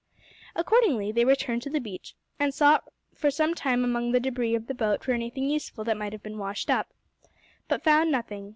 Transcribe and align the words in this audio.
Accordingly 0.55 1.11
they 1.11 1.25
returned 1.25 1.61
to 1.61 1.69
the 1.69 1.79
beach, 1.79 2.15
and 2.39 2.51
sought 2.55 2.85
for 3.13 3.29
some 3.29 3.53
time 3.53 3.83
among 3.83 4.11
the 4.13 4.19
debris 4.19 4.55
of 4.55 4.65
the 4.65 4.73
boat 4.73 5.03
for 5.03 5.11
anything 5.11 5.47
useful 5.47 5.83
that 5.83 5.95
might 5.95 6.11
have 6.11 6.23
been 6.23 6.39
washed 6.39 6.71
up, 6.71 6.89
but 7.67 7.83
found 7.83 8.11
nothing. 8.11 8.49